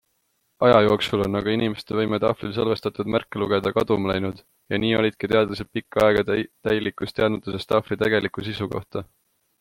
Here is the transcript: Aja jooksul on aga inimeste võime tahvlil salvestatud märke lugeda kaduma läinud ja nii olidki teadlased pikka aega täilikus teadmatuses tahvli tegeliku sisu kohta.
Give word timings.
Aja 0.67 0.77
jooksul 0.83 1.19
on 1.23 1.39
aga 1.39 1.51
inimeste 1.57 1.97
võime 1.97 2.17
tahvlil 2.23 2.53
salvestatud 2.55 3.11
märke 3.15 3.41
lugeda 3.43 3.73
kaduma 3.75 4.09
läinud 4.11 4.41
ja 4.75 4.79
nii 4.85 4.95
olidki 5.01 5.29
teadlased 5.33 5.69
pikka 5.79 6.05
aega 6.07 6.25
täilikus 6.69 7.13
teadmatuses 7.19 7.69
tahvli 7.73 7.99
tegeliku 8.05 8.47
sisu 8.49 8.69
kohta. 8.77 9.05